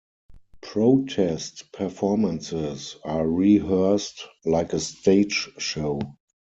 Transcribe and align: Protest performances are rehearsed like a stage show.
Protest 0.63 1.71
performances 1.71 2.95
are 3.03 3.29
rehearsed 3.29 4.27
like 4.43 4.73
a 4.73 4.79
stage 4.79 5.47
show. 5.59 5.99